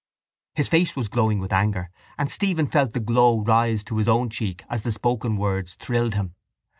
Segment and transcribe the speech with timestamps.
[0.55, 4.31] His face was glowing with anger and Stephen felt the glow rise to his own
[4.31, 6.33] cheek as the spoken words thrilled him.